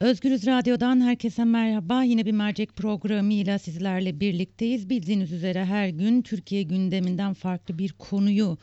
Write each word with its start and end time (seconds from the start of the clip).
Özgürüz 0.00 0.46
Radyo'dan 0.46 1.00
herkese 1.00 1.44
merhaba. 1.44 2.02
Yine 2.02 2.26
bir 2.26 2.32
mercek 2.32 2.76
programıyla 2.76 3.58
sizlerle 3.58 4.20
birlikteyiz. 4.20 4.90
Bildiğiniz 4.90 5.32
üzere 5.32 5.64
her 5.64 5.88
gün 5.88 6.22
Türkiye 6.22 6.62
gündeminden 6.62 7.34
farklı 7.34 7.78
bir 7.78 7.92
konuyu 7.92 8.58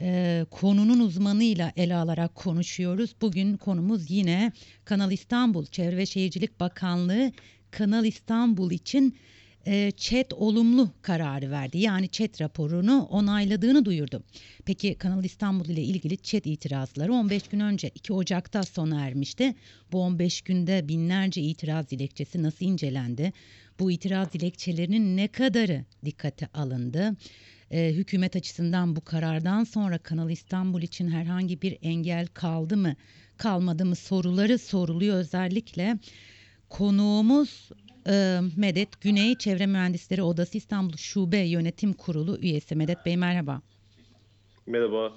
e, 0.00 0.44
konunun 0.50 1.00
uzmanıyla 1.00 1.72
ele 1.76 1.94
alarak 1.94 2.34
konuşuyoruz. 2.34 3.14
Bugün 3.20 3.56
konumuz 3.56 4.10
yine 4.10 4.52
Kanal 4.84 5.12
İstanbul 5.12 5.66
Çevre 5.66 5.96
ve 5.96 6.06
Şehircilik 6.06 6.60
Bakanlığı 6.60 7.32
Kanal 7.70 8.04
İstanbul 8.04 8.70
için 8.70 9.16
e, 9.68 9.90
ÇED 9.96 10.30
olumlu 10.30 10.90
kararı 11.02 11.50
verdi. 11.50 11.78
Yani 11.78 12.08
ÇED 12.08 12.40
raporunu 12.40 13.02
onayladığını 13.10 13.84
duyurdu. 13.84 14.22
Peki 14.64 14.94
Kanal 14.94 15.24
İstanbul 15.24 15.64
ile 15.64 15.82
ilgili 15.82 16.16
ÇED 16.16 16.44
itirazları 16.44 17.12
15 17.12 17.48
gün 17.48 17.60
önce 17.60 17.90
2 17.94 18.12
Ocak'ta 18.12 18.62
sona 18.62 19.06
ermişti. 19.06 19.54
Bu 19.92 20.02
15 20.02 20.40
günde 20.40 20.88
binlerce 20.88 21.42
itiraz 21.42 21.90
dilekçesi 21.90 22.42
nasıl 22.42 22.66
incelendi? 22.66 23.32
Bu 23.78 23.90
itiraz 23.90 24.32
dilekçelerinin 24.32 25.16
ne 25.16 25.28
kadarı 25.28 25.84
dikkate 26.04 26.46
alındı? 26.46 27.16
Ee, 27.70 27.92
hükümet 27.92 28.36
açısından 28.36 28.96
bu 28.96 29.00
karardan 29.00 29.64
sonra 29.64 29.98
Kanal 29.98 30.30
İstanbul 30.30 30.82
için 30.82 31.08
herhangi 31.08 31.62
bir 31.62 31.78
engel 31.82 32.26
kaldı 32.26 32.76
mı, 32.76 32.94
kalmadı 33.36 33.84
mı 33.84 33.96
soruları 33.96 34.58
soruluyor 34.58 35.16
özellikle. 35.16 35.98
Konuğumuz 36.68 37.68
e, 38.08 38.40
Medet 38.56 39.00
Güney 39.00 39.38
Çevre 39.38 39.66
Mühendisleri 39.66 40.22
Odası 40.22 40.58
İstanbul 40.58 40.96
Şube 40.96 41.38
Yönetim 41.38 41.92
Kurulu 41.92 42.38
üyesi. 42.38 42.76
Medet 42.76 43.06
Bey 43.06 43.16
merhaba. 43.16 43.60
Merhaba. 44.66 45.12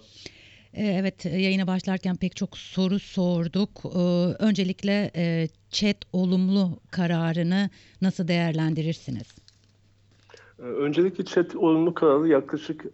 E, 0.74 0.86
evet 0.86 1.26
yayına 1.26 1.68
başlarken 1.68 2.16
pek 2.16 2.36
çok 2.36 2.58
soru 2.58 3.00
sorduk. 3.00 3.70
E, 3.86 4.00
öncelikle 4.44 5.12
e, 5.16 5.48
chat 5.70 5.98
olumlu 6.14 6.80
kararını 6.92 7.70
nasıl 8.02 8.28
değerlendirirsiniz? 8.28 9.36
E, 10.60 10.62
öncelikle 10.62 11.26
chat 11.26 11.56
olumlu 11.56 11.94
kararı 11.94 12.28
yaklaşık 12.28 12.86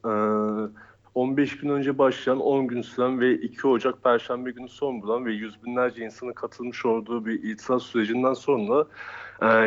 15 1.18 1.58
gün 1.58 1.70
önce 1.70 1.98
başlayan 1.98 2.40
10 2.40 2.68
gün 2.68 2.82
süren 2.82 3.20
ve 3.20 3.34
2 3.34 3.68
Ocak 3.68 4.04
Perşembe 4.04 4.52
günü 4.52 4.70
son 4.70 5.02
bulan 5.02 5.26
ve 5.26 5.34
yüz 5.34 5.64
binlerce 5.64 6.06
insanın 6.06 6.34
katılmış 6.34 6.86
olduğu 6.86 7.26
bir 7.26 7.44
itiraz 7.44 7.84
sürecinden 7.84 8.34
sonra 8.34 8.86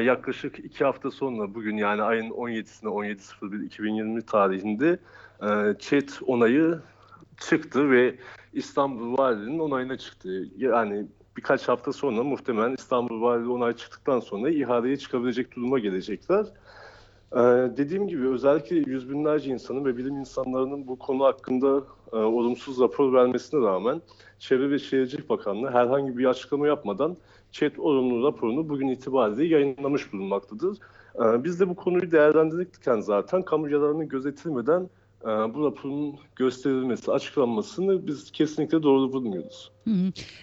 yaklaşık 0.00 0.58
2 0.58 0.84
hafta 0.84 1.10
sonra 1.10 1.54
bugün 1.54 1.76
yani 1.76 2.02
ayın 2.02 2.30
17'sine 2.30 2.88
17.01.2020 2.88 4.22
tarihinde 4.22 4.98
chat 5.78 6.22
onayı 6.26 6.80
çıktı 7.40 7.90
ve 7.90 8.14
İstanbul 8.52 9.18
Valiliğinin 9.18 9.58
onayına 9.58 9.98
çıktı. 9.98 10.44
Yani 10.56 11.06
birkaç 11.36 11.68
hafta 11.68 11.92
sonra 11.92 12.22
muhtemelen 12.22 12.74
İstanbul 12.74 13.22
Valiliği 13.22 13.52
onay 13.52 13.72
çıktıktan 13.72 14.20
sonra 14.20 14.50
ihaleye 14.50 14.96
çıkabilecek 14.96 15.56
duruma 15.56 15.78
gelecekler. 15.78 16.46
Ee, 17.32 17.38
dediğim 17.76 18.08
gibi 18.08 18.28
özellikle 18.28 18.76
yüz 18.76 19.10
binlerce 19.10 19.50
insanın 19.50 19.84
ve 19.84 19.96
bilim 19.96 20.16
insanlarının 20.16 20.86
bu 20.86 20.98
konu 20.98 21.24
hakkında 21.24 21.82
e, 22.12 22.16
olumsuz 22.16 22.80
rapor 22.80 23.12
vermesine 23.12 23.60
rağmen 23.60 24.02
Çevre 24.38 24.70
ve 24.70 24.78
Şehircilik 24.78 25.30
Bakanlığı 25.30 25.70
herhangi 25.70 26.18
bir 26.18 26.24
açıklama 26.24 26.66
yapmadan 26.66 27.16
ÇED 27.52 27.76
olumlu 27.76 28.26
raporunu 28.26 28.68
bugün 28.68 28.88
itibariyle 28.88 29.44
yayınlamış 29.44 30.12
bulunmaktadır. 30.12 30.78
Ee, 31.14 31.44
biz 31.44 31.60
de 31.60 31.68
bu 31.68 31.76
konuyu 31.76 32.10
değerlendirirken 32.10 33.00
zaten 33.00 33.42
kamu 33.42 33.70
yararını 33.70 34.04
gözetilmeden 34.04 34.90
bu 35.24 35.64
raporun 35.64 36.16
gösterilmesi, 36.36 37.12
açıklanmasını 37.12 38.06
biz 38.06 38.30
kesinlikle 38.30 38.82
doğru 38.82 39.12
bulmuyoruz. 39.12 39.70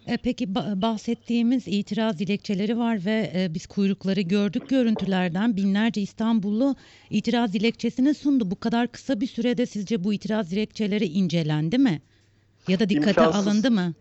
E, 0.08 0.17
peki 0.23 0.56
bahsettiğimiz 0.56 1.67
itiraz 1.67 2.19
dilekçeleri 2.19 2.78
var 2.78 3.06
ve 3.06 3.31
e, 3.36 3.53
biz 3.53 3.67
kuyrukları 3.67 4.22
gördük 4.22 4.69
görüntülerden 4.69 5.56
binlerce 5.56 6.02
İstanbullu 6.02 6.75
itiraz 7.09 7.53
dilekçesini 7.53 8.14
sundu. 8.14 8.52
Bu 8.52 8.59
kadar 8.59 8.88
kısa 8.88 9.22
bir 9.22 9.28
sürede 9.28 9.66
sizce 9.66 10.03
bu 10.03 10.14
itiraz 10.14 10.52
dilekçeleri 10.52 11.06
incelendi 11.06 11.78
mi? 11.78 12.01
Ya 12.68 12.80
da 12.80 12.90
dikkate 12.90 13.09
İmkansız. 13.09 13.47
alındı 13.47 13.72
mı? 13.72 13.94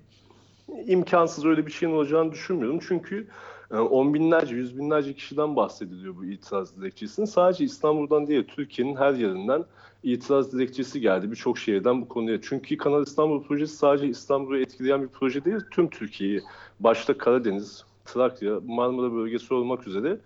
İmkansız 0.86 1.44
öyle 1.44 1.66
bir 1.66 1.72
şeyin 1.72 1.92
olacağını 1.92 2.32
düşünmüyorum. 2.32 2.80
Çünkü 2.88 3.28
e, 3.70 3.76
on 3.76 4.14
binlerce, 4.14 4.56
yüz 4.56 4.78
binlerce 4.78 5.14
kişiden 5.14 5.56
bahsediliyor 5.56 6.16
bu 6.16 6.24
itiraz 6.24 6.76
dilekçesinin. 6.76 7.26
Sadece 7.26 7.64
İstanbul'dan 7.64 8.26
değil, 8.26 8.44
Türkiye'nin 8.48 8.96
her 8.96 9.12
yerinden 9.14 9.64
itiraz 10.02 10.52
dilekçesi 10.52 11.00
geldi 11.00 11.30
birçok 11.30 11.58
şehirden 11.58 12.02
bu 12.02 12.08
konuya. 12.08 12.38
Çünkü 12.42 12.76
Kanal 12.76 13.02
İstanbul 13.02 13.42
projesi 13.42 13.76
sadece 13.76 14.08
İstanbul'u 14.08 14.58
etkileyen 14.58 15.02
bir 15.02 15.08
proje 15.08 15.44
değil, 15.44 15.60
tüm 15.70 15.90
Türkiye'yi, 15.90 16.42
başta 16.80 17.18
Karadeniz, 17.18 17.84
Trakya, 18.04 18.60
Marmara 18.66 19.12
bölgesi 19.12 19.54
olmak 19.54 19.86
üzere 19.86 20.18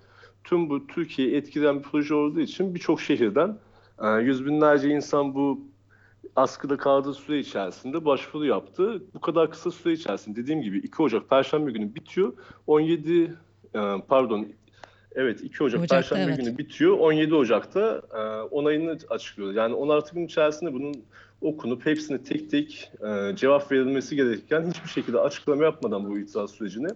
tüm 0.45 0.71
bu 0.71 0.87
Türkiye'yi 0.87 1.35
etkileyen 1.35 1.79
bir 1.79 1.83
proje 1.83 2.15
olduğu 2.15 2.41
için 2.41 2.75
birçok 2.75 3.01
şehirden 3.01 3.57
e, 4.03 4.09
yüz 4.09 4.47
binlerce 4.47 4.89
insan 4.89 5.35
bu 5.35 5.61
askıda 6.37 6.77
kaldığı 6.77 7.15
süre 7.15 7.39
içerisinde 7.39 8.05
başvuru 8.05 8.47
yaptı. 8.47 9.03
Bu 9.15 9.21
kadar 9.21 9.51
kısa 9.51 9.71
süre 9.71 9.93
içerisinde 9.93 10.43
dediğim 10.43 10.63
gibi 10.63 10.79
2 10.79 11.03
Ocak 11.03 11.31
Perşembe 11.31 11.71
günü 11.71 11.95
bitiyor. 11.95 12.33
17 12.67 13.37
e, 13.75 13.81
pardon 14.09 14.47
Evet 15.15 15.41
2 15.43 15.65
Ocak 15.65 15.81
Ocak'ta, 15.81 15.97
Perşembe 15.97 16.23
evet. 16.23 16.45
günü 16.45 16.59
bitiyor. 16.59 16.99
17 16.99 17.35
Ocak'ta 17.35 18.03
e, 18.15 18.21
onayını 18.43 18.99
açıklıyor. 19.11 19.53
Yani 19.53 19.75
16 19.75 20.15
gün 20.15 20.27
içerisinde 20.27 20.73
bunun 20.73 20.95
okunup 21.41 21.87
hepsine 21.87 22.23
tek 22.23 22.51
tek 22.51 22.93
e, 23.03 23.37
cevap 23.37 23.73
verilmesi 23.73 24.17
gerekirken 24.17 24.67
hiçbir 24.71 24.89
şekilde 24.89 25.19
açıklama 25.19 25.65
yapmadan 25.65 26.11
bu 26.11 26.19
itiraz 26.19 26.51
sürecini 26.51 26.89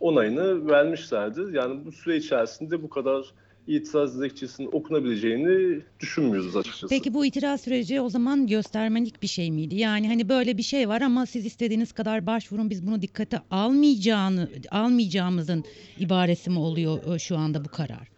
onayını 0.00 0.68
vermişlerdir. 0.68 1.54
Yani 1.54 1.84
bu 1.84 1.92
süre 1.92 2.16
içerisinde 2.16 2.82
bu 2.82 2.88
kadar 2.88 3.32
itiraz 3.66 4.18
dilekçesinin 4.18 4.68
okunabileceğini 4.72 5.82
düşünmüyoruz 6.00 6.56
açıkçası. 6.56 6.86
Peki 6.88 7.14
bu 7.14 7.26
itiraz 7.26 7.60
süreci 7.60 8.00
o 8.00 8.08
zaman 8.08 8.46
göstermelik 8.46 9.22
bir 9.22 9.26
şey 9.26 9.50
miydi? 9.50 9.74
Yani 9.74 10.08
hani 10.08 10.28
böyle 10.28 10.58
bir 10.58 10.62
şey 10.62 10.88
var 10.88 11.00
ama 11.00 11.26
siz 11.26 11.46
istediğiniz 11.46 11.92
kadar 11.92 12.26
başvurun 12.26 12.70
biz 12.70 12.86
bunu 12.86 13.02
dikkate 13.02 13.40
almayacağını 13.50 14.48
almayacağımızın 14.70 15.64
ibaresi 15.98 16.50
mi 16.50 16.58
oluyor 16.58 17.14
e, 17.14 17.18
şu 17.18 17.36
anda 17.36 17.64
bu 17.64 17.68
karar? 17.68 18.08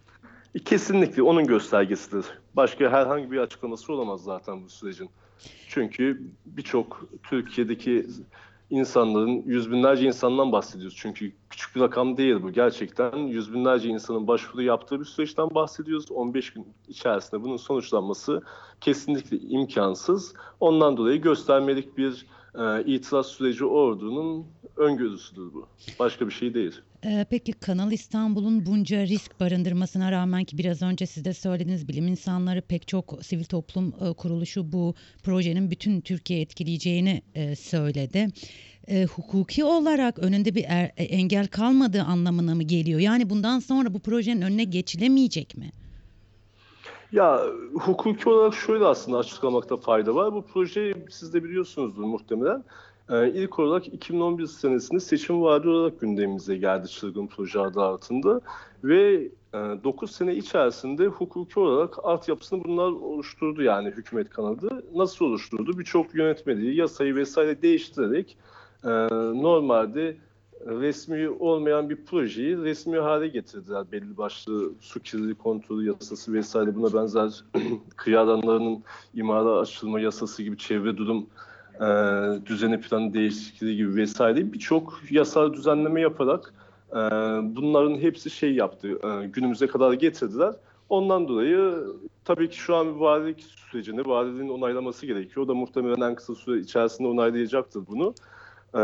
Kesinlikle 0.64 1.22
onun 1.22 1.46
göstergesidir. 1.46 2.24
Başka 2.54 2.92
herhangi 2.92 3.30
bir 3.30 3.38
açıklaması 3.38 3.92
olamaz 3.92 4.22
zaten 4.22 4.64
bu 4.64 4.68
sürecin. 4.68 5.10
Çünkü 5.68 6.22
birçok 6.46 7.08
Türkiye'deki 7.22 8.06
insanların, 8.70 9.42
yüz 9.46 9.70
binlerce 9.70 10.06
insandan 10.06 10.52
bahsediyoruz. 10.52 10.96
Çünkü 11.00 11.32
küçük 11.50 11.76
bir 11.76 11.80
rakam 11.80 12.16
değil 12.16 12.36
bu. 12.42 12.50
Gerçekten 12.50 13.16
yüz 13.16 13.54
binlerce 13.54 13.88
insanın 13.88 14.26
başvuru 14.26 14.62
yaptığı 14.62 15.00
bir 15.00 15.04
süreçten 15.04 15.54
bahsediyoruz. 15.54 16.10
15 16.10 16.52
gün 16.52 16.66
içerisinde 16.88 17.42
bunun 17.42 17.56
sonuçlanması 17.56 18.42
kesinlikle 18.80 19.38
imkansız. 19.38 20.34
Ondan 20.60 20.96
dolayı 20.96 21.20
göstermelik 21.20 21.98
bir 21.98 22.26
e, 22.54 22.84
itiraz 22.84 23.26
süreci 23.26 23.64
olduğunun 23.64 24.46
öngörüsüdür 24.78 25.54
bu. 25.54 25.66
Başka 25.98 26.26
bir 26.26 26.32
şey 26.32 26.54
değil. 26.54 26.80
Ee, 27.04 27.26
peki 27.30 27.52
Kanal 27.52 27.92
İstanbul'un 27.92 28.66
bunca 28.66 29.06
risk 29.06 29.40
barındırmasına 29.40 30.12
rağmen 30.12 30.44
ki 30.44 30.58
biraz 30.58 30.82
önce 30.82 31.06
siz 31.06 31.24
de 31.24 31.34
söylediniz 31.34 31.88
bilim 31.88 32.06
insanları 32.06 32.62
pek 32.62 32.88
çok 32.88 33.18
sivil 33.22 33.44
toplum 33.44 33.88
e, 33.88 34.12
kuruluşu 34.12 34.72
bu 34.72 34.94
projenin 35.22 35.70
bütün 35.70 36.00
Türkiye 36.00 36.40
etkileyeceğini 36.40 37.22
e, 37.34 37.56
söyledi. 37.56 38.28
E, 38.88 39.04
hukuki 39.04 39.64
olarak 39.64 40.18
önünde 40.18 40.54
bir 40.54 40.64
er, 40.68 40.92
engel 40.96 41.46
kalmadığı 41.46 42.02
anlamına 42.02 42.54
mı 42.54 42.62
geliyor? 42.62 43.00
Yani 43.00 43.30
bundan 43.30 43.58
sonra 43.58 43.94
bu 43.94 44.00
projenin 44.00 44.42
önüne 44.42 44.64
geçilemeyecek 44.64 45.56
mi? 45.56 45.70
Ya 47.12 47.42
hukuki 47.74 48.28
olarak 48.28 48.54
şöyle 48.54 48.84
aslında 48.84 49.18
açıklamakta 49.18 49.76
fayda 49.76 50.14
var. 50.14 50.32
Bu 50.32 50.46
projeyi 50.46 50.94
siz 51.10 51.34
de 51.34 51.44
biliyorsunuzdur 51.44 52.04
muhtemelen. 52.04 52.64
Ee, 53.10 53.28
ilk 53.28 53.58
olarak 53.58 53.88
2011 53.88 54.46
senesinde 54.46 55.00
seçim 55.00 55.42
vaadi 55.42 55.68
olarak 55.68 56.00
gündemimize 56.00 56.56
geldi 56.56 56.88
çılgın 56.88 57.26
proje 57.26 57.60
adı 57.60 57.82
altında 57.82 58.40
ve 58.84 59.28
e, 59.54 59.58
9 59.84 60.10
sene 60.10 60.34
içerisinde 60.36 61.06
hukuki 61.06 61.60
olarak 61.60 62.04
altyapısını 62.04 62.64
bunlar 62.64 62.90
oluşturdu 62.90 63.62
yani 63.62 63.88
hükümet 63.88 64.30
kanadı. 64.30 64.82
Nasıl 64.94 65.24
oluşturdu? 65.24 65.78
Birçok 65.78 66.14
yönetmeliği, 66.14 66.76
yasayı 66.76 67.16
vesaire 67.16 67.62
değiştirerek 67.62 68.36
e, 68.84 68.88
normalde 69.42 70.16
resmi 70.66 71.28
olmayan 71.28 71.90
bir 71.90 72.04
projeyi 72.04 72.56
resmi 72.56 72.98
hale 72.98 73.28
getirdiler. 73.28 73.84
Belli 73.92 74.16
başlı 74.16 74.72
su 74.80 75.00
kirliliği 75.00 75.34
kontrolü 75.34 75.86
yasası 75.86 76.32
vesaire 76.32 76.74
buna 76.74 76.94
benzer 77.00 77.44
kıyı 77.96 78.18
imara 79.14 79.58
açılma 79.58 80.00
yasası 80.00 80.42
gibi 80.42 80.58
çevre 80.58 80.96
durum 80.96 81.26
e, 81.80 81.86
düzeni 82.46 82.80
planı 82.80 83.14
değişikliği 83.14 83.76
gibi 83.76 83.94
vesaire 83.96 84.52
birçok 84.52 85.00
yasal 85.10 85.52
düzenleme 85.52 86.00
yaparak 86.00 86.54
e, 86.90 86.96
bunların 87.56 87.98
hepsi 87.98 88.30
şey 88.30 88.54
yaptı. 88.54 88.88
E, 88.88 89.26
günümüze 89.26 89.66
kadar 89.66 89.92
getirdiler. 89.92 90.54
Ondan 90.88 91.28
dolayı 91.28 91.84
tabii 92.24 92.50
ki 92.50 92.56
şu 92.56 92.76
an 92.76 92.94
bir 92.94 93.00
valilik 93.00 93.42
sürecinde 93.42 94.02
valiliğin 94.06 94.48
onaylaması 94.48 95.06
gerekiyor. 95.06 95.46
O 95.46 95.48
da 95.48 95.54
muhtemelen 95.54 96.00
en 96.00 96.14
kısa 96.14 96.34
süre 96.34 96.60
içerisinde 96.60 97.08
onaylayacaktır 97.08 97.86
bunu. 97.86 98.14
Ee, 98.74 98.78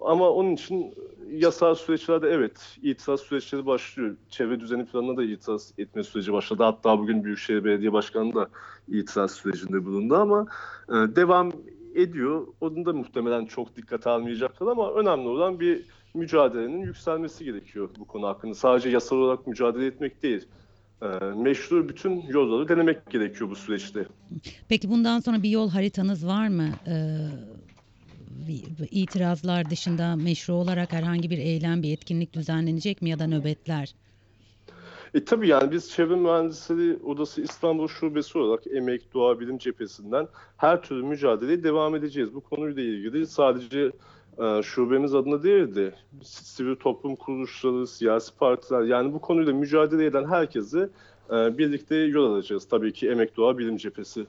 ama 0.00 0.30
onun 0.30 0.50
için 0.50 0.94
yasal 1.30 1.74
süreçlerde 1.74 2.28
evet 2.28 2.76
itiraz 2.82 3.20
süreçleri 3.20 3.66
başlıyor. 3.66 4.16
Çevre 4.30 4.60
düzeni 4.60 4.86
planına 4.86 5.16
da 5.16 5.24
itiraz 5.24 5.72
etme 5.78 6.02
süreci 6.02 6.32
başladı. 6.32 6.62
Hatta 6.62 6.98
bugün 6.98 7.24
Büyükşehir 7.24 7.64
Belediye 7.64 7.92
Başkanı 7.92 8.34
da 8.34 8.48
itiraz 8.88 9.32
sürecinde 9.32 9.84
bulundu 9.84 10.16
ama 10.16 10.46
e, 10.88 10.92
devam 10.92 11.52
ediyor. 11.98 12.46
Onun 12.60 12.86
da 12.86 12.92
muhtemelen 12.92 13.46
çok 13.46 13.76
dikkate 13.76 14.10
almayacaklar 14.10 14.66
ama 14.66 14.92
önemli 14.92 15.28
olan 15.28 15.60
bir 15.60 15.84
mücadelenin 16.14 16.82
yükselmesi 16.82 17.44
gerekiyor 17.44 17.90
bu 17.98 18.04
konu 18.04 18.26
hakkında. 18.26 18.54
Sadece 18.54 18.88
yasal 18.88 19.16
olarak 19.16 19.46
mücadele 19.46 19.86
etmek 19.86 20.22
değil. 20.22 20.46
E, 21.02 21.06
meşru 21.36 21.88
bütün 21.88 22.22
yolları 22.28 22.68
denemek 22.68 23.10
gerekiyor 23.10 23.50
bu 23.50 23.56
süreçte. 23.56 24.06
Peki 24.68 24.90
bundan 24.90 25.20
sonra 25.20 25.42
bir 25.42 25.50
yol 25.50 25.70
haritanız 25.70 26.26
var 26.26 26.48
mı? 26.48 26.68
Ee, 26.86 27.28
itirazlar 28.90 29.70
dışında 29.70 30.16
meşru 30.16 30.54
olarak 30.54 30.92
herhangi 30.92 31.30
bir 31.30 31.38
eylem, 31.38 31.82
bir 31.82 31.92
etkinlik 31.92 32.32
düzenlenecek 32.32 33.02
mi 33.02 33.10
ya 33.10 33.18
da 33.18 33.26
nöbetler? 33.26 33.94
E 35.14 35.24
tabii 35.24 35.48
yani 35.48 35.70
biz 35.70 35.90
Çevre 35.90 36.16
Mühendisleri 36.16 36.98
Odası 37.04 37.40
İstanbul 37.40 37.88
Şubesi 37.88 38.38
olarak 38.38 38.66
emek, 38.66 39.14
doğa, 39.14 39.40
bilim 39.40 39.58
cephesinden 39.58 40.28
her 40.56 40.82
türlü 40.82 41.02
mücadeleye 41.02 41.62
devam 41.62 41.94
edeceğiz. 41.94 42.34
Bu 42.34 42.40
konuyla 42.40 42.82
ilgili 42.82 43.26
sadece 43.26 43.92
e, 44.38 44.62
şubemiz 44.62 45.14
adına 45.14 45.42
değil 45.42 45.74
de 45.74 45.94
sivil 46.22 46.76
toplum 46.76 47.16
kuruluşları, 47.16 47.86
siyasi 47.86 48.36
partiler 48.36 48.82
yani 48.82 49.12
bu 49.12 49.20
konuyla 49.20 49.52
mücadele 49.52 50.06
eden 50.06 50.24
herkesi 50.24 50.88
e, 51.30 51.58
birlikte 51.58 51.96
yol 51.96 52.32
alacağız. 52.32 52.68
Tabii 52.68 52.92
ki 52.92 53.08
emek, 53.08 53.36
doğa, 53.36 53.58
bilim 53.58 53.76
cephesi 53.76 54.26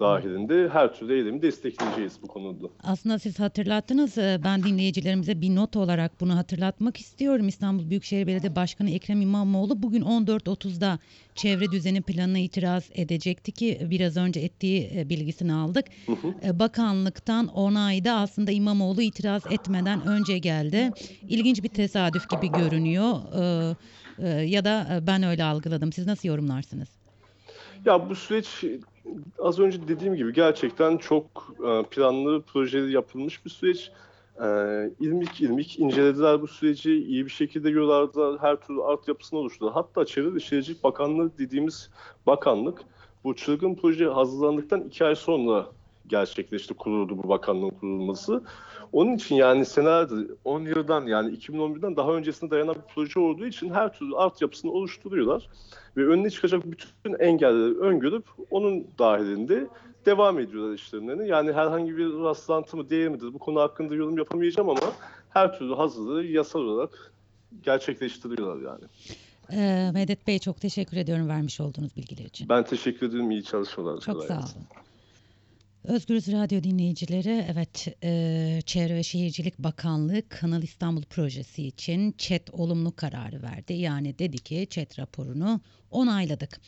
dahilinde 0.00 0.68
her 0.68 0.94
türlü 0.94 1.14
eylemi 1.14 1.42
destekleyeceğiz 1.42 2.22
bu 2.22 2.26
konuda. 2.26 2.66
Aslında 2.82 3.18
siz 3.18 3.40
hatırlattınız. 3.40 4.18
Ee, 4.18 4.40
ben 4.44 4.62
dinleyicilerimize 4.62 5.40
bir 5.40 5.54
not 5.54 5.76
olarak 5.76 6.20
bunu 6.20 6.36
hatırlatmak 6.36 6.96
istiyorum. 6.96 7.48
İstanbul 7.48 7.90
Büyükşehir 7.90 8.26
Belediye 8.26 8.56
Başkanı 8.56 8.90
Ekrem 8.90 9.20
İmamoğlu 9.20 9.82
bugün 9.82 10.02
14.30'da 10.02 10.98
çevre 11.34 11.72
düzeni 11.72 12.02
planına 12.02 12.38
itiraz 12.38 12.90
edecekti 12.94 13.52
ki 13.52 13.86
biraz 13.90 14.16
önce 14.16 14.40
ettiği 14.40 14.90
e, 14.96 15.08
bilgisini 15.08 15.52
aldık. 15.52 15.86
Hı 16.06 16.12
hı. 16.12 16.34
E, 16.44 16.58
bakanlıktan 16.58 17.46
onayda 17.46 18.12
aslında 18.12 18.50
İmamoğlu 18.50 19.02
itiraz 19.02 19.42
etmeden 19.46 20.06
önce 20.06 20.38
geldi. 20.38 20.90
İlginç 21.28 21.62
bir 21.62 21.68
tesadüf 21.68 22.28
gibi 22.28 22.52
görünüyor. 22.52 23.14
E, 24.18 24.28
ya 24.28 24.64
da 24.64 25.00
ben 25.06 25.22
öyle 25.22 25.44
algıladım. 25.44 25.92
Siz 25.92 26.06
nasıl 26.06 26.28
yorumlarsınız? 26.28 26.88
Ya 27.84 28.08
bu 28.10 28.14
süreç 28.14 28.46
az 29.38 29.58
önce 29.58 29.88
dediğim 29.88 30.14
gibi 30.14 30.32
gerçekten 30.32 30.96
çok 30.96 31.54
e, 31.66 31.82
planlı, 31.82 32.42
projeli 32.42 32.92
yapılmış 32.92 33.44
bir 33.44 33.50
süreç. 33.50 33.90
E, 34.40 34.46
ilmik 35.00 35.40
ilmik 35.40 35.78
incelediler 35.78 36.42
bu 36.42 36.48
süreci, 36.48 36.92
iyi 36.92 37.24
bir 37.24 37.30
şekilde 37.30 37.70
yollarda 37.70 38.38
her 38.40 38.56
türlü 38.56 38.82
art 38.82 39.08
yapısını 39.08 39.38
oluşturdular. 39.38 39.72
Hatta 39.72 40.04
Çevre 40.06 40.34
ve 40.34 40.40
Şehircilik 40.40 40.84
Bakanlığı 40.84 41.38
dediğimiz 41.38 41.90
bakanlık 42.26 42.80
bu 43.24 43.36
çılgın 43.36 43.74
proje 43.74 44.06
hazırlandıktan 44.06 44.80
iki 44.80 45.04
ay 45.04 45.14
sonra 45.14 45.66
gerçekleşti, 46.06 46.74
kuruldu 46.74 47.22
bu 47.22 47.28
bakanlığın 47.28 47.70
kurulması. 47.70 48.42
Onun 48.92 49.14
için 49.14 49.34
yani 49.34 49.64
senelerdir 49.64 50.30
10 50.44 50.60
yıldan 50.60 51.06
yani 51.06 51.36
2011'den 51.36 51.96
daha 51.96 52.12
öncesine 52.12 52.50
dayanan 52.50 52.74
bir 52.74 52.94
proje 52.94 53.20
olduğu 53.20 53.46
için 53.46 53.70
her 53.70 53.92
türlü 53.92 54.16
art 54.16 54.42
yapısını 54.42 54.70
oluşturuyorlar. 54.70 55.48
Ve 55.96 56.06
önüne 56.06 56.30
çıkacak 56.30 56.62
bütün 56.64 57.14
engelleri 57.14 57.78
öngörüp 57.78 58.24
onun 58.50 58.86
dahilinde 58.98 59.66
devam 60.06 60.38
ediyorlar 60.38 60.74
işlemlerini. 60.74 61.28
Yani 61.28 61.52
herhangi 61.52 61.96
bir 61.96 62.12
rastlantı 62.12 62.76
mı 62.76 62.90
değil 62.90 63.08
midir 63.08 63.34
bu 63.34 63.38
konu 63.38 63.60
hakkında 63.60 63.94
yorum 63.94 64.18
yapamayacağım 64.18 64.68
ama 64.68 64.92
her 65.30 65.58
türlü 65.58 65.74
hazırlığı 65.74 66.24
yasal 66.24 66.60
olarak 66.60 67.12
gerçekleştiriyorlar 67.62 68.70
yani. 68.70 68.84
Ee, 69.52 69.90
Medet 69.94 70.26
Bey 70.26 70.38
çok 70.38 70.60
teşekkür 70.60 70.96
ediyorum 70.96 71.28
vermiş 71.28 71.60
olduğunuz 71.60 71.96
bilgiler 71.96 72.24
için. 72.24 72.48
Ben 72.48 72.64
teşekkür 72.64 73.08
ederim. 73.08 73.30
İyi 73.30 73.44
çalışmalar. 73.44 74.00
Çok 74.00 74.24
sağ 74.24 74.34
olun. 74.34 74.44
Özgürüz 75.84 76.32
Radyo 76.32 76.62
dinleyicileri, 76.62 77.46
evet 77.52 77.88
e, 78.04 78.60
Çevre 78.66 78.94
ve 78.94 79.02
Şehircilik 79.02 79.58
Bakanlığı 79.58 80.28
Kanal 80.28 80.62
İstanbul 80.62 81.02
projesi 81.02 81.66
için 81.66 82.14
ÇED 82.18 82.48
olumlu 82.52 82.96
kararı 82.96 83.42
verdi. 83.42 83.72
Yani 83.72 84.18
dedi 84.18 84.38
ki 84.38 84.66
ÇED 84.70 84.98
raporunu 84.98 85.60
onayladık. 85.90 86.60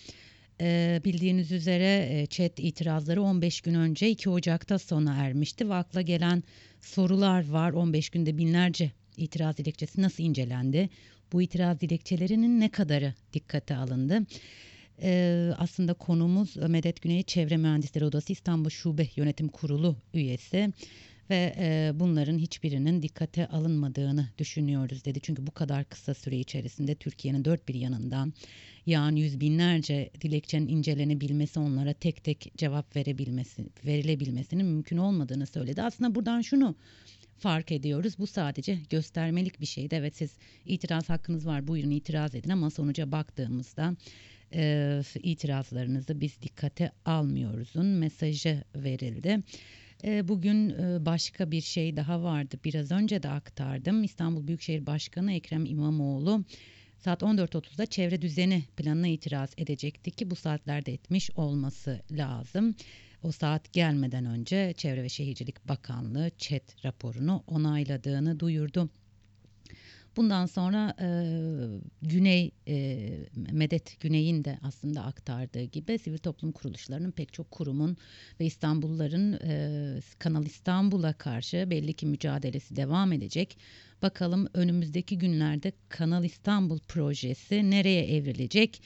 E, 0.60 1.00
bildiğiniz 1.04 1.52
üzere 1.52 2.08
e, 2.10 2.26
ÇED 2.26 2.58
itirazları 2.58 3.22
15 3.22 3.60
gün 3.60 3.74
önce 3.74 4.10
2 4.10 4.30
Ocak'ta 4.30 4.78
sona 4.78 5.14
ermişti 5.14 5.68
ve 5.68 5.74
akla 5.74 6.02
gelen 6.02 6.42
sorular 6.80 7.48
var. 7.48 7.72
15 7.72 8.10
günde 8.10 8.38
binlerce 8.38 8.90
itiraz 9.16 9.56
dilekçesi 9.56 10.02
nasıl 10.02 10.22
incelendi? 10.22 10.88
Bu 11.32 11.42
itiraz 11.42 11.80
dilekçelerinin 11.80 12.60
ne 12.60 12.68
kadarı 12.68 13.14
dikkate 13.32 13.76
alındı? 13.76 14.26
Ee, 15.02 15.52
aslında 15.58 15.94
konumuz 15.94 16.56
Medet 16.56 17.02
Güney 17.02 17.22
Çevre 17.22 17.56
Mühendisleri 17.56 18.04
Odası 18.04 18.32
İstanbul 18.32 18.70
Şube 18.70 19.08
Yönetim 19.16 19.48
Kurulu 19.48 19.96
üyesi 20.14 20.72
ve 21.31 21.54
e, 21.58 21.93
bunların 21.94 22.38
hiçbirinin 22.38 23.02
dikkate 23.02 23.46
alınmadığını 23.46 24.28
düşünüyoruz 24.38 25.04
dedi. 25.04 25.20
Çünkü 25.22 25.46
bu 25.46 25.50
kadar 25.50 25.84
kısa 25.84 26.14
süre 26.14 26.38
içerisinde 26.38 26.94
Türkiye'nin 26.94 27.44
dört 27.44 27.69
bir 27.69 27.75
yanından 27.75 28.32
yani 28.87 29.20
yüz 29.20 29.40
binlerce 29.40 30.10
dilekçenin 30.20 30.69
incelenebilmesi 30.69 31.58
onlara 31.58 31.92
tek 31.92 32.25
tek 32.25 32.52
cevap 32.56 32.96
verebilmesi, 32.96 33.66
verilebilmesinin 33.87 34.66
mümkün 34.66 34.96
olmadığını 34.96 35.46
söyledi. 35.46 35.82
Aslında 35.82 36.14
buradan 36.14 36.40
şunu 36.40 36.75
fark 37.38 37.72
ediyoruz. 37.72 38.19
Bu 38.19 38.26
sadece 38.26 38.78
göstermelik 38.90 39.60
bir 39.60 39.66
şeydi. 39.66 39.94
Evet 39.94 40.16
siz 40.16 40.31
itiraz 40.66 41.08
hakkınız 41.08 41.46
var 41.46 41.69
buyurun 41.69 41.90
itiraz 41.90 42.34
edin 42.34 42.50
ama 42.50 42.70
sonuca 42.70 43.12
baktığımızda 43.12 43.96
e, 44.56 45.02
itirazlarınızı 45.22 46.20
biz 46.20 46.42
dikkate 46.42 46.92
almıyoruzun 47.04 47.86
mesajı 47.86 48.64
verildi. 48.76 49.42
E, 50.04 50.28
bugün 50.28 50.70
e, 50.70 51.06
başka 51.06 51.50
bir 51.50 51.60
şey 51.60 51.96
daha 51.96 52.22
vardı. 52.22 52.56
Biraz 52.64 52.92
önce 52.92 53.22
de 53.22 53.28
aktardım. 53.28 54.04
İstanbul 54.04 54.46
Büyükşehir 54.46 54.86
Başkanı 54.86 55.32
Ekrem 55.32 55.66
İmamoğlu 55.66 56.44
saat 56.98 57.22
14.30'da 57.22 57.86
çevre 57.86 58.22
düzeni 58.22 58.64
planına 58.76 59.06
itiraz 59.06 59.50
edecekti 59.56 60.10
ki 60.10 60.30
bu 60.30 60.36
saatlerde 60.36 60.92
etmiş 60.92 61.30
olması 61.36 62.02
lazım. 62.10 62.74
O 63.22 63.32
saat 63.32 63.72
gelmeden 63.72 64.24
önce 64.24 64.74
Çevre 64.76 65.02
ve 65.02 65.08
Şehircilik 65.08 65.68
Bakanlığı 65.68 66.30
ÇED 66.38 66.84
raporunu 66.84 67.44
onayladığını 67.46 68.40
duyurdu. 68.40 68.90
Bundan 70.16 70.46
sonra 70.46 70.94
e, 71.00 71.08
Güney 72.02 72.50
e, 72.68 73.08
Medet 73.52 74.00
Güney'in 74.00 74.44
de 74.44 74.58
aslında 74.62 75.02
aktardığı 75.02 75.62
gibi 75.62 75.99
sivil 75.99 76.18
toplum 76.18 76.52
kuruluşlarının 76.52 77.11
pek 77.11 77.32
çok 77.32 77.50
kurumun 77.50 77.96
ve 78.40 78.46
İstanbulluların 78.46 79.32
e, 79.32 80.00
Kanal 80.18 80.46
İstanbul'a 80.46 81.12
karşı 81.12 81.70
belli 81.70 81.92
ki 81.94 82.06
mücadelesi 82.06 82.76
devam 82.76 83.12
edecek. 83.12 83.58
Bakalım 84.02 84.49
önümüzdeki 84.54 85.18
günlerde 85.18 85.73
Kanal 85.88 86.25
İstanbul 86.25 86.78
projesi 86.78 87.70
nereye 87.70 88.16
evrilecek? 88.16 88.82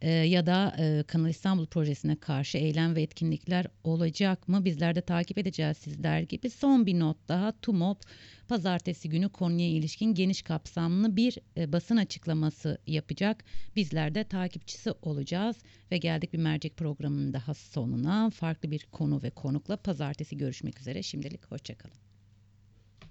E, 0.00 0.10
ya 0.10 0.46
da 0.46 0.76
e, 0.78 1.02
Kanal 1.02 1.30
İstanbul 1.30 1.66
projesine 1.66 2.16
karşı 2.16 2.58
eylem 2.58 2.96
ve 2.96 3.02
etkinlikler 3.02 3.66
olacak 3.84 4.48
mı? 4.48 4.64
Bizler 4.64 4.94
de 4.94 5.00
takip 5.00 5.38
edeceğiz 5.38 5.76
sizler 5.76 6.20
gibi. 6.20 6.50
Son 6.50 6.86
bir 6.86 6.98
not 6.98 7.16
daha 7.28 7.52
TUMOP 7.52 7.98
pazartesi 8.48 9.08
günü 9.08 9.28
konuya 9.28 9.68
ilişkin 9.68 10.14
geniş 10.14 10.42
kapsamlı 10.42 11.16
bir 11.16 11.38
e, 11.56 11.72
basın 11.72 11.96
açıklaması 11.96 12.78
yapacak. 12.86 13.44
Bizler 13.76 14.14
de 14.14 14.24
takipçisi 14.24 14.92
olacağız 15.02 15.56
ve 15.90 15.98
geldik 15.98 16.32
bir 16.32 16.38
mercek 16.38 16.76
programının 16.76 17.32
daha 17.32 17.54
sonuna. 17.54 18.30
Farklı 18.30 18.70
bir 18.70 18.86
konu 18.92 19.22
ve 19.22 19.30
konukla 19.30 19.76
pazartesi 19.76 20.36
görüşmek 20.36 20.80
üzere. 20.80 21.02
Şimdilik 21.02 21.46
hoşçakalın. 21.46 22.13